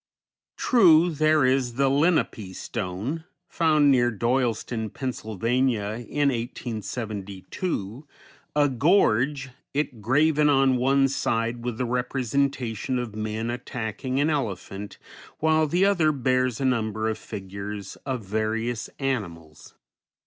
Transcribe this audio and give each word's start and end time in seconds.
True, 0.57 1.11
there 1.11 1.45
is 1.45 1.75
"The 1.75 1.87
Lenape 1.87 2.55
Stone," 2.55 3.23
found 3.47 3.91
near 3.91 4.09
Doyleston, 4.09 4.89
Pa., 4.89 5.05
in 5.05 5.11
1872, 5.13 8.07
a 8.55 8.67
gorget 8.67 10.01
graven 10.01 10.49
on 10.49 10.77
one 10.77 11.07
side 11.07 11.63
with 11.63 11.77
the 11.77 11.85
representation 11.85 12.97
of 12.97 13.13
men 13.15 13.51
attacking 13.51 14.19
an 14.19 14.31
elephant, 14.31 14.97
while 15.37 15.67
the 15.67 15.85
other 15.85 16.11
bears 16.11 16.59
a 16.59 16.65
number 16.65 17.07
of 17.07 17.19
figures 17.19 17.95
of 17.97 18.25
various 18.25 18.89
animals. 18.97 19.75